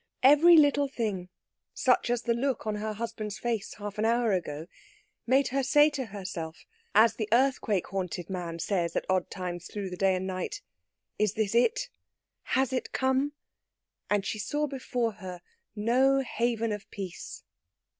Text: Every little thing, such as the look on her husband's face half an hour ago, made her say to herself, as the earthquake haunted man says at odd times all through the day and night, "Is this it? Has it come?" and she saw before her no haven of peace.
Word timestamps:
Every 0.23 0.57
little 0.57 0.87
thing, 0.87 1.29
such 1.75 2.09
as 2.09 2.23
the 2.23 2.33
look 2.33 2.65
on 2.65 2.77
her 2.77 2.93
husband's 2.93 3.37
face 3.37 3.75
half 3.75 3.99
an 3.99 4.05
hour 4.05 4.33
ago, 4.33 4.65
made 5.27 5.49
her 5.49 5.61
say 5.61 5.91
to 5.91 6.05
herself, 6.07 6.65
as 6.95 7.13
the 7.17 7.29
earthquake 7.31 7.85
haunted 7.85 8.27
man 8.27 8.57
says 8.57 8.95
at 8.95 9.05
odd 9.07 9.29
times 9.29 9.69
all 9.69 9.73
through 9.73 9.91
the 9.91 9.95
day 9.97 10.15
and 10.15 10.25
night, 10.25 10.63
"Is 11.19 11.33
this 11.33 11.53
it? 11.53 11.89
Has 12.57 12.73
it 12.73 12.93
come?" 12.93 13.33
and 14.09 14.25
she 14.25 14.39
saw 14.39 14.65
before 14.65 15.11
her 15.11 15.43
no 15.75 16.21
haven 16.21 16.71
of 16.71 16.89
peace. 16.89 17.43